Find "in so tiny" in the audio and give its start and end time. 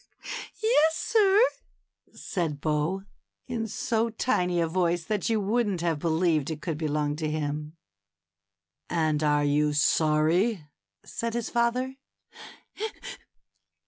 3.45-4.59